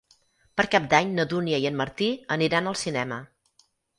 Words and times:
Per 0.59 0.63
Cap 0.75 0.87
d'Any 0.93 1.11
na 1.19 1.25
Dúnia 1.33 1.59
i 1.65 1.69
en 1.71 1.77
Martí 1.83 2.09
aniran 2.39 2.69
al 2.73 2.81
cinema. 2.87 3.23